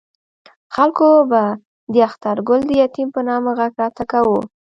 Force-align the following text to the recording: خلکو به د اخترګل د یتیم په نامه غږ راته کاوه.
خلکو 0.75 1.07
به 1.31 1.41
د 1.93 1.95
اخترګل 2.07 2.59
د 2.65 2.71
یتیم 2.81 3.07
په 3.15 3.21
نامه 3.29 3.51
غږ 3.59 3.71
راته 3.81 4.03
کاوه. 4.11 4.41